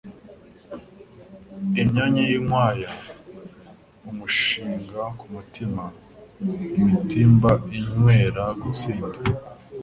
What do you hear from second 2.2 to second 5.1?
y'inkwaya imushinga